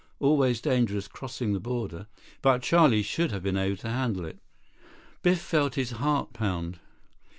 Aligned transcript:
Always 0.19 0.59
dangerous 0.61 1.07
crossing 1.07 1.53
the 1.53 1.59
border. 1.59 2.07
But 2.41 2.63
Charlie 2.63 3.03
should 3.03 3.31
have 3.31 3.43
been 3.43 3.55
able 3.55 3.77
to 3.77 3.89
handle 3.89 4.25
it." 4.25 4.39
Biff 5.21 5.39
felt 5.39 5.75
his 5.75 5.91
heart 5.91 6.33
pound. 6.33 6.79